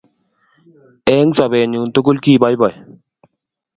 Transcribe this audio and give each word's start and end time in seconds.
Eng 1.15 1.29
sobennyo 1.37 1.81
tugul 1.93 2.17
kiboiboi 2.23 2.75